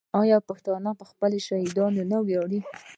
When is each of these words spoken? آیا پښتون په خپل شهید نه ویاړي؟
آیا 0.21 0.37
پښتون 0.47 0.83
په 0.99 1.05
خپل 1.11 1.31
شهید 1.47 1.73
نه 2.11 2.17
ویاړي؟ 2.25 2.59